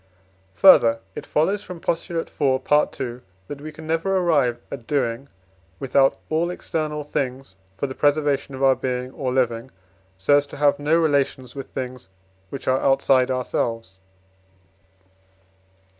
Further, 0.55 0.99
it 1.13 1.27
follows 1.27 1.61
from 1.61 1.79
Postulate 1.79 2.29
iv., 2.41 2.63
Part 2.63 2.99
II., 2.99 3.19
that 3.47 3.61
we 3.61 3.71
can 3.71 3.85
never 3.85 4.17
arrive 4.17 4.57
at 4.71 4.87
doing 4.87 5.29
without 5.79 6.17
all 6.31 6.49
external 6.49 7.03
things 7.03 7.55
for 7.77 7.85
the 7.85 7.93
preservation 7.93 8.55
of 8.55 8.63
our 8.63 8.73
being 8.75 9.11
or 9.11 9.31
living, 9.31 9.69
so 10.17 10.37
as 10.37 10.47
to 10.47 10.57
have 10.57 10.79
no 10.79 10.97
relations 10.97 11.53
with 11.53 11.67
things 11.67 12.09
which 12.49 12.67
are 12.67 12.81
outside 12.81 13.29
ourselves. 13.29 13.99